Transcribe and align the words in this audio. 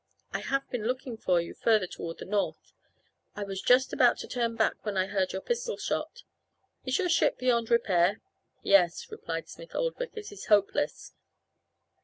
I 0.33 0.39
have 0.39 0.67
been 0.71 0.87
looking 0.87 1.15
for 1.15 1.39
you 1.39 1.53
further 1.53 1.85
toward 1.85 2.17
the 2.17 2.25
north. 2.25 2.73
I 3.35 3.43
was 3.43 3.61
just 3.61 3.93
about 3.93 4.17
to 4.17 4.27
turn 4.27 4.55
back 4.55 4.83
when 4.83 4.97
I 4.97 5.05
heard 5.05 5.31
your 5.31 5.43
pistol 5.43 5.77
shot. 5.77 6.23
Is 6.83 6.97
your 6.97 7.07
ship 7.07 7.37
beyond 7.37 7.69
repair?" 7.69 8.19
"Yes," 8.63 9.11
replied 9.11 9.47
Smith 9.47 9.75
Oldwick, 9.75 10.13
"it 10.17 10.31
is 10.31 10.45
hopeless." 10.47 11.13